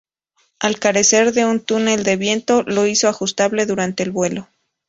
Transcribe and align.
Al 0.59 0.79
carecer 0.79 1.31
de 1.31 1.45
un 1.45 1.59
túnel 1.59 2.03
de 2.03 2.15
viento, 2.15 2.63
lo 2.63 2.87
hizo 2.87 3.07
ajustable 3.07 3.67
durante 3.67 4.01
el 4.01 4.09
vuelo. 4.09 4.47